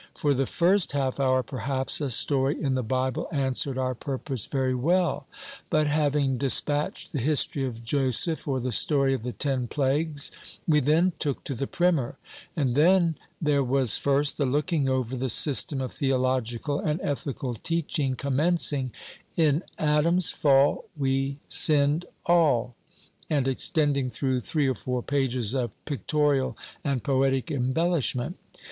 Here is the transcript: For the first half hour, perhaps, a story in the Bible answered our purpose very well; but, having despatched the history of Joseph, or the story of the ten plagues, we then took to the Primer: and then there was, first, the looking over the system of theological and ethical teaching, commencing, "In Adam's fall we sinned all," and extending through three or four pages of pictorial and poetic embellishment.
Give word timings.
For 0.17 0.33
the 0.33 0.47
first 0.47 0.93
half 0.93 1.19
hour, 1.19 1.43
perhaps, 1.43 2.01
a 2.01 2.09
story 2.09 2.59
in 2.59 2.73
the 2.73 2.81
Bible 2.81 3.27
answered 3.31 3.77
our 3.77 3.93
purpose 3.93 4.47
very 4.47 4.73
well; 4.73 5.27
but, 5.69 5.85
having 5.85 6.39
despatched 6.39 7.11
the 7.11 7.19
history 7.19 7.65
of 7.67 7.83
Joseph, 7.83 8.47
or 8.47 8.59
the 8.59 8.71
story 8.71 9.13
of 9.13 9.21
the 9.21 9.31
ten 9.31 9.67
plagues, 9.67 10.31
we 10.67 10.79
then 10.79 11.13
took 11.19 11.43
to 11.43 11.53
the 11.53 11.67
Primer: 11.67 12.17
and 12.55 12.73
then 12.73 13.15
there 13.39 13.63
was, 13.63 13.95
first, 13.95 14.39
the 14.39 14.45
looking 14.47 14.89
over 14.89 15.15
the 15.15 15.29
system 15.29 15.79
of 15.81 15.93
theological 15.93 16.79
and 16.79 16.99
ethical 17.03 17.53
teaching, 17.53 18.15
commencing, 18.15 18.91
"In 19.37 19.61
Adam's 19.77 20.31
fall 20.31 20.85
we 20.97 21.37
sinned 21.47 22.05
all," 22.25 22.73
and 23.29 23.47
extending 23.47 24.09
through 24.09 24.39
three 24.39 24.67
or 24.67 24.73
four 24.73 25.03
pages 25.03 25.53
of 25.53 25.69
pictorial 25.85 26.57
and 26.83 27.03
poetic 27.03 27.51
embellishment. 27.51 28.37